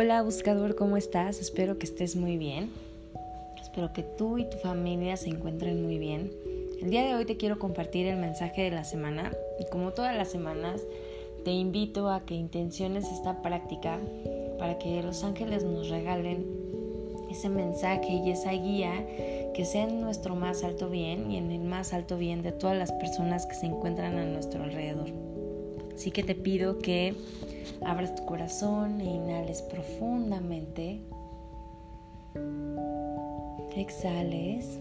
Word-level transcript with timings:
Hola 0.00 0.22
buscador, 0.22 0.76
¿cómo 0.76 0.96
estás? 0.96 1.40
Espero 1.40 1.76
que 1.76 1.84
estés 1.84 2.14
muy 2.14 2.36
bien. 2.36 2.70
Espero 3.60 3.92
que 3.92 4.04
tú 4.04 4.38
y 4.38 4.48
tu 4.48 4.56
familia 4.58 5.16
se 5.16 5.28
encuentren 5.28 5.82
muy 5.82 5.98
bien. 5.98 6.30
El 6.80 6.90
día 6.90 7.02
de 7.02 7.16
hoy 7.16 7.24
te 7.24 7.36
quiero 7.36 7.58
compartir 7.58 8.06
el 8.06 8.16
mensaje 8.16 8.62
de 8.62 8.70
la 8.70 8.84
semana 8.84 9.32
y 9.58 9.64
como 9.64 9.94
todas 9.94 10.16
las 10.16 10.30
semanas 10.30 10.82
te 11.44 11.50
invito 11.50 12.10
a 12.10 12.24
que 12.24 12.34
intenciones 12.34 13.10
esta 13.10 13.42
práctica 13.42 13.98
para 14.56 14.78
que 14.78 15.02
los 15.02 15.24
ángeles 15.24 15.64
nos 15.64 15.88
regalen 15.88 16.46
ese 17.28 17.48
mensaje 17.48 18.22
y 18.24 18.30
esa 18.30 18.52
guía 18.52 19.04
que 19.52 19.64
sea 19.64 19.82
en 19.82 20.00
nuestro 20.00 20.36
más 20.36 20.62
alto 20.62 20.88
bien 20.88 21.28
y 21.28 21.38
en 21.38 21.50
el 21.50 21.64
más 21.64 21.92
alto 21.92 22.16
bien 22.18 22.42
de 22.42 22.52
todas 22.52 22.78
las 22.78 22.92
personas 22.92 23.46
que 23.46 23.56
se 23.56 23.66
encuentran 23.66 24.16
a 24.16 24.24
nuestro 24.26 24.62
alrededor. 24.62 25.08
Así 25.98 26.12
que 26.12 26.22
te 26.22 26.36
pido 26.36 26.78
que 26.78 27.12
abras 27.84 28.14
tu 28.14 28.24
corazón 28.24 29.00
e 29.00 29.04
inhales 29.04 29.62
profundamente. 29.62 31.00
Exhales 33.74 34.78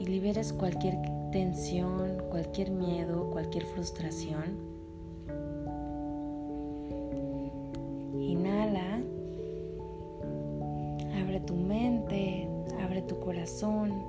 y 0.00 0.06
liberes 0.06 0.54
cualquier 0.54 0.96
tensión, 1.32 2.16
cualquier 2.30 2.70
miedo, 2.70 3.28
cualquier 3.30 3.66
frustración. 3.66 4.56
Inhala, 8.14 9.02
abre 11.20 11.40
tu 11.40 11.56
mente, 11.56 12.48
abre 12.82 13.02
tu 13.02 13.20
corazón 13.20 14.02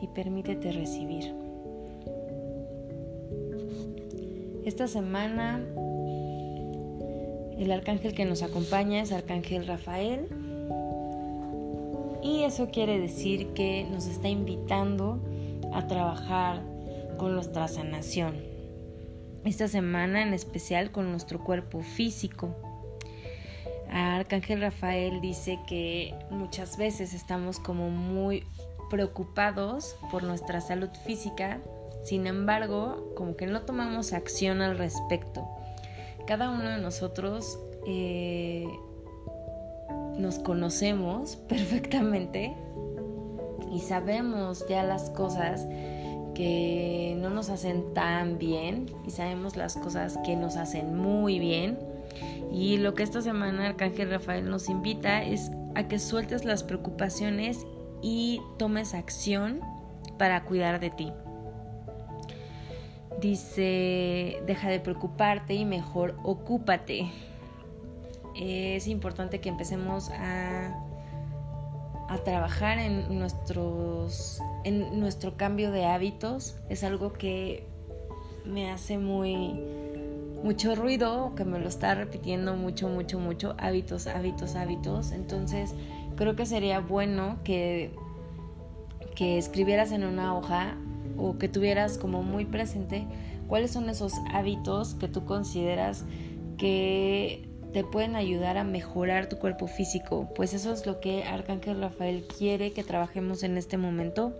y 0.00 0.08
permítete 0.08 0.72
recibir. 0.72 1.53
Esta 4.64 4.88
semana 4.88 5.60
el 7.58 7.70
arcángel 7.70 8.14
que 8.14 8.24
nos 8.24 8.42
acompaña 8.42 9.02
es 9.02 9.12
Arcángel 9.12 9.66
Rafael 9.66 10.26
y 12.22 12.44
eso 12.44 12.70
quiere 12.70 12.98
decir 12.98 13.48
que 13.48 13.84
nos 13.84 14.06
está 14.06 14.28
invitando 14.28 15.20
a 15.74 15.86
trabajar 15.86 16.62
con 17.18 17.34
nuestra 17.34 17.68
sanación. 17.68 18.36
Esta 19.44 19.68
semana 19.68 20.22
en 20.22 20.32
especial 20.32 20.90
con 20.90 21.10
nuestro 21.10 21.44
cuerpo 21.44 21.82
físico. 21.82 22.56
Arcángel 23.90 24.62
Rafael 24.62 25.20
dice 25.20 25.58
que 25.68 26.14
muchas 26.30 26.78
veces 26.78 27.12
estamos 27.12 27.60
como 27.60 27.90
muy 27.90 28.44
preocupados 28.88 29.96
por 30.10 30.22
nuestra 30.22 30.62
salud 30.62 30.88
física 31.04 31.60
sin 32.04 32.26
embargo, 32.26 33.12
como 33.16 33.36
que 33.36 33.46
no 33.46 33.62
tomamos 33.62 34.12
acción 34.12 34.60
al 34.60 34.78
respecto. 34.78 35.48
Cada 36.26 36.50
uno 36.50 36.68
de 36.68 36.78
nosotros 36.78 37.58
eh, 37.86 38.68
nos 40.18 40.38
conocemos 40.38 41.36
perfectamente 41.48 42.54
y 43.72 43.80
sabemos 43.80 44.66
ya 44.68 44.82
las 44.82 45.10
cosas 45.10 45.66
que 46.34 47.16
no 47.20 47.30
nos 47.30 47.48
hacen 47.48 47.94
tan 47.94 48.38
bien 48.38 48.86
y 49.06 49.10
sabemos 49.10 49.56
las 49.56 49.76
cosas 49.76 50.18
que 50.24 50.36
nos 50.36 50.56
hacen 50.56 50.96
muy 50.96 51.38
bien. 51.38 51.78
Y 52.52 52.76
lo 52.76 52.94
que 52.94 53.02
esta 53.02 53.22
semana 53.22 53.66
Arcángel 53.66 54.10
Rafael 54.10 54.48
nos 54.48 54.68
invita 54.68 55.22
es 55.22 55.50
a 55.74 55.88
que 55.88 55.98
sueltes 55.98 56.44
las 56.44 56.62
preocupaciones 56.62 57.66
y 58.02 58.40
tomes 58.58 58.94
acción 58.94 59.60
para 60.18 60.44
cuidar 60.44 60.78
de 60.80 60.90
ti. 60.90 61.12
Dice, 63.20 64.42
deja 64.46 64.68
de 64.68 64.80
preocuparte 64.80 65.54
y 65.54 65.64
mejor 65.64 66.16
ocúpate. 66.22 67.10
Es 68.36 68.86
importante 68.88 69.40
que 69.40 69.48
empecemos 69.48 70.10
a, 70.10 70.74
a 72.08 72.18
trabajar 72.24 72.78
en, 72.78 73.18
nuestros, 73.18 74.40
en 74.64 74.98
nuestro 75.00 75.36
cambio 75.36 75.70
de 75.70 75.86
hábitos. 75.86 76.56
Es 76.68 76.84
algo 76.84 77.12
que 77.12 77.66
me 78.44 78.70
hace 78.70 78.98
muy 78.98 79.60
mucho 80.44 80.74
ruido, 80.74 81.32
que 81.34 81.46
me 81.46 81.58
lo 81.58 81.68
está 81.68 81.94
repitiendo 81.94 82.54
mucho, 82.54 82.90
mucho, 82.90 83.18
mucho, 83.18 83.54
hábitos, 83.58 84.06
hábitos, 84.06 84.56
hábitos. 84.56 85.12
Entonces, 85.12 85.74
creo 86.16 86.36
que 86.36 86.44
sería 86.44 86.80
bueno 86.80 87.38
que, 87.44 87.94
que 89.14 89.38
escribieras 89.38 89.90
en 89.90 90.04
una 90.04 90.36
hoja 90.36 90.73
o 91.16 91.38
que 91.38 91.48
tuvieras 91.48 91.98
como 91.98 92.22
muy 92.22 92.44
presente 92.44 93.06
cuáles 93.48 93.72
son 93.72 93.88
esos 93.88 94.12
hábitos 94.32 94.94
que 94.94 95.08
tú 95.08 95.24
consideras 95.24 96.04
que 96.58 97.48
te 97.74 97.82
pueden 97.82 98.14
ayudar 98.14 98.56
a 98.56 98.62
mejorar 98.62 99.28
tu 99.28 99.36
cuerpo 99.36 99.66
físico. 99.66 100.28
Pues 100.36 100.54
eso 100.54 100.72
es 100.72 100.86
lo 100.86 101.00
que 101.00 101.24
Arcángel 101.24 101.80
Rafael 101.80 102.24
quiere 102.38 102.72
que 102.72 102.84
trabajemos 102.84 103.42
en 103.42 103.58
este 103.58 103.76
momento 103.76 104.32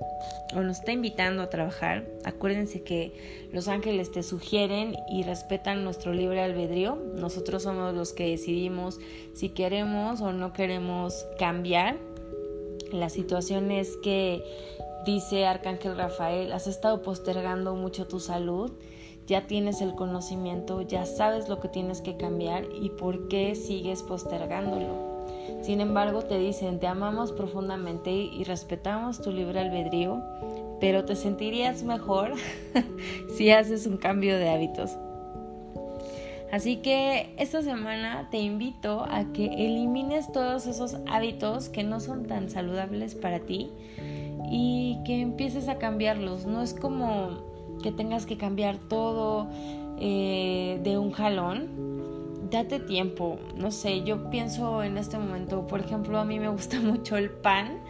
o 0.55 0.61
nos 0.61 0.79
está 0.79 0.93
invitando 0.93 1.43
a 1.43 1.51
trabajar. 1.51 2.07
Acuérdense 2.25 2.85
que 2.85 3.49
los 3.53 3.67
ángeles 3.67 4.12
te 4.12 4.23
sugieren 4.23 4.95
y 5.11 5.25
respetan 5.25 5.83
nuestro 5.83 6.15
libre 6.15 6.43
albedrío. 6.43 6.95
Nosotros 7.17 7.65
somos 7.65 7.93
los 7.93 8.12
que 8.12 8.31
decidimos 8.31 9.01
si 9.35 9.49
queremos 9.49 10.21
o 10.21 10.33
no 10.33 10.53
queremos 10.53 11.27
cambiar. 11.37 11.97
La 12.93 13.09
situación 13.09 13.73
es 13.73 13.97
que 13.97 14.45
Dice 15.05 15.45
Arcángel 15.45 15.99
Rafael, 15.99 16.51
has 16.55 16.67
estado 16.67 17.03
postergando 17.03 17.75
mucho 17.75 18.07
tu 18.07 18.21
salud, 18.21 18.73
ya 19.27 19.47
tienes 19.47 19.83
el 19.83 19.95
conocimiento, 19.95 20.81
ya 20.81 21.05
sabes 21.05 21.51
lo 21.51 21.61
que 21.61 21.69
tienes 21.69 22.01
que 22.01 22.17
cambiar 22.17 22.65
y 22.75 22.89
por 22.89 23.29
qué 23.29 23.55
sigues 23.55 24.03
postergándolo. 24.03 25.15
Sin 25.61 25.83
embargo, 25.83 26.23
te 26.23 26.39
dicen, 26.39 26.81
te 26.81 26.87
amamos 26.87 27.33
profundamente 27.33 28.13
y 28.13 28.45
respetamos 28.45 29.21
tu 29.21 29.31
libre 29.31 29.61
albedrío, 29.61 30.23
pero 30.81 31.05
te 31.05 31.17
sentirías 31.17 31.83
mejor 31.83 32.33
si 33.37 33.51
haces 33.51 33.87
un 33.87 33.99
cambio 33.99 34.39
de 34.39 34.49
hábitos. 34.49 34.97
Así 36.51 36.77
que 36.77 37.35
esta 37.37 37.63
semana 37.63 38.29
te 38.31 38.39
invito 38.39 39.05
a 39.11 39.33
que 39.35 39.47
elimines 39.47 40.33
todos 40.33 40.67
esos 40.67 40.97
hábitos 41.09 41.69
que 41.69 41.83
no 41.83 42.01
son 42.01 42.27
tan 42.27 42.49
saludables 42.49 43.15
para 43.15 43.41
ti 43.41 43.71
y 44.50 44.99
que 45.05 45.21
empieces 45.21 45.69
a 45.69 45.78
cambiarlos. 45.78 46.47
No 46.47 46.62
es 46.62 46.75
como 46.75 47.31
que 47.82 47.93
tengas 47.93 48.27
que 48.27 48.37
cambiar 48.37 48.78
todo 48.78 49.49
eh, 49.99 50.81
de 50.82 50.99
un 50.99 51.12
jalón. 51.12 51.94
Date 52.50 52.78
tiempo, 52.78 53.38
no 53.56 53.71
sé, 53.72 54.05
yo 54.05 54.31
pienso 54.31 54.82
en 54.82 54.97
este 54.97 55.19
momento, 55.19 55.66
por 55.66 55.81
ejemplo, 55.81 56.19
a 56.19 56.25
mí 56.25 56.38
me 56.38 56.49
gusta 56.49 56.81
mucho 56.82 57.16
el 57.16 57.31
pan 57.31 57.81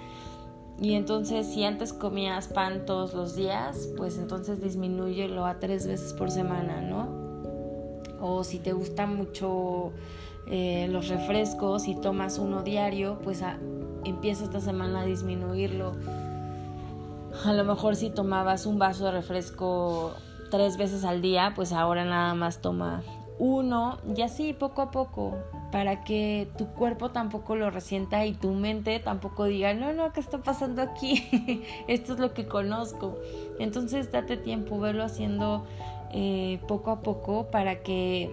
y 0.81 0.94
entonces 0.94 1.47
si 1.47 1.65
antes 1.65 1.92
comías 1.92 2.48
pan 2.48 2.84
todos 2.86 3.15
los 3.15 3.36
días, 3.36 3.91
pues 3.97 4.19
entonces 4.19 4.60
disminúyelo 4.60 5.47
a 5.47 5.60
tres 5.60 5.86
veces 5.86 6.12
por 6.15 6.31
semana, 6.31 6.81
¿no? 6.81 7.09
O 8.21 8.42
si 8.42 8.59
te 8.59 8.72
gustan 8.72 9.16
mucho 9.16 9.92
eh, 10.47 10.88
los 10.91 11.09
refrescos 11.09 11.86
y 11.86 11.94
tomas 11.94 12.38
uno 12.38 12.62
diario, 12.62 13.19
pues 13.22 13.42
empieza 14.04 14.44
esta 14.44 14.60
semana 14.60 15.03
a 15.03 15.04
disminuirlo 15.04 15.92
a 17.45 17.53
lo 17.53 17.65
mejor 17.65 17.97
si 17.97 18.11
tomabas 18.11 18.67
un 18.67 18.78
vaso 18.78 19.06
de 19.06 19.12
refresco 19.12 20.15
tres 20.50 20.77
veces 20.77 21.05
al 21.05 21.21
día, 21.21 21.53
pues 21.55 21.72
ahora 21.72 22.05
nada 22.05 22.34
más 22.34 22.61
toma 22.61 23.03
uno 23.39 23.99
y 24.17 24.22
así 24.22 24.53
poco 24.53 24.83
a 24.83 24.91
poco 24.91 25.34
para 25.72 26.05
que 26.05 26.49
tu 26.56 26.69
cuerpo 26.69 27.11
tampoco 27.11 27.56
lo 27.56 27.69
resienta 27.71 28.25
y 28.27 28.34
tu 28.34 28.53
mente 28.53 29.00
tampoco 29.00 29.47
diga, 29.47 29.75
no, 29.75 29.93
no, 29.93 30.12
¿qué 30.12 30.21
está 30.21 30.39
pasando 30.39 30.83
aquí? 30.83 31.65
Esto 31.89 32.12
es 32.12 32.21
lo 32.21 32.33
que 32.33 32.47
conozco. 32.47 33.19
Entonces 33.59 34.12
date 34.12 34.37
tiempo, 34.37 34.78
verlo 34.78 35.03
haciendo 35.03 35.66
eh, 36.13 36.60
poco 36.69 36.92
a 36.92 37.01
poco 37.01 37.51
para 37.51 37.83
que 37.83 38.31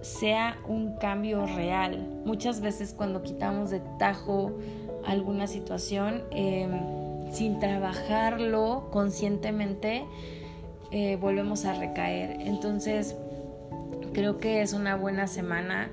sea 0.00 0.56
un 0.66 0.96
cambio 0.96 1.44
real. 1.44 2.22
Muchas 2.24 2.62
veces 2.62 2.94
cuando 2.96 3.22
quitamos 3.22 3.68
de 3.68 3.82
tajo 3.98 4.52
alguna 5.04 5.46
situación, 5.46 6.22
eh, 6.30 6.66
sin 7.32 7.60
trabajarlo 7.60 8.88
conscientemente, 8.90 10.04
eh, 10.90 11.16
volvemos 11.16 11.64
a 11.64 11.74
recaer. 11.74 12.40
Entonces, 12.40 13.16
creo 14.12 14.38
que 14.38 14.62
es 14.62 14.72
una 14.72 14.96
buena 14.96 15.26
semana 15.26 15.90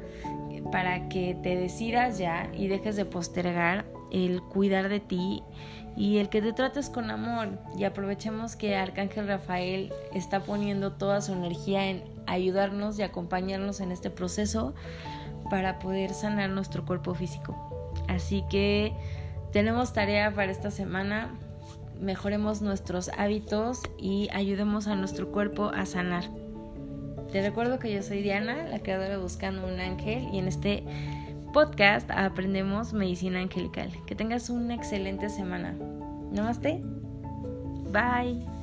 para 0.71 1.07
que 1.09 1.35
te 1.41 1.55
decidas 1.55 2.17
ya 2.17 2.49
y 2.53 2.67
dejes 2.67 2.95
de 2.95 3.05
postergar 3.05 3.85
el 4.11 4.41
cuidar 4.41 4.89
de 4.89 4.99
ti 4.99 5.43
y 5.95 6.17
el 6.17 6.29
que 6.29 6.41
te 6.41 6.53
trates 6.53 6.89
con 6.89 7.09
amor 7.09 7.49
y 7.75 7.83
aprovechemos 7.83 8.55
que 8.55 8.75
Arcángel 8.75 9.27
Rafael 9.27 9.91
está 10.13 10.41
poniendo 10.41 10.93
toda 10.93 11.21
su 11.21 11.33
energía 11.33 11.89
en 11.89 12.03
ayudarnos 12.27 12.99
y 12.99 13.01
acompañarnos 13.01 13.79
en 13.79 13.91
este 13.91 14.09
proceso 14.09 14.75
para 15.49 15.79
poder 15.79 16.13
sanar 16.13 16.49
nuestro 16.51 16.85
cuerpo 16.85 17.15
físico. 17.15 17.55
Así 18.07 18.43
que 18.49 18.93
tenemos 19.57 19.91
tarea 19.91 20.31
para 20.35 20.51
esta 20.51 20.69
semana. 20.69 21.31
Mejoremos 21.99 22.61
nuestros 22.61 23.09
hábitos 23.17 23.81
y 23.97 24.29
ayudemos 24.31 24.85
a 24.85 24.95
nuestro 24.95 25.31
cuerpo 25.31 25.71
a 25.73 25.87
sanar. 25.87 26.25
Te 27.31 27.41
recuerdo 27.41 27.79
que 27.79 27.91
yo 27.91 28.03
soy 28.03 28.21
Diana, 28.21 28.67
la 28.69 28.77
creadora 28.77 29.09
de 29.09 29.17
Buscando 29.17 29.65
un 29.65 29.79
Ángel, 29.79 30.27
y 30.31 30.37
en 30.37 30.47
este 30.47 30.83
podcast 31.53 32.11
aprendemos 32.11 32.93
medicina 32.93 33.39
angelical. 33.39 33.91
Que 34.05 34.13
tengas 34.13 34.51
una 34.51 34.75
excelente 34.75 35.27
semana. 35.27 35.73
Namaste. 36.31 36.83
Bye. 37.91 38.56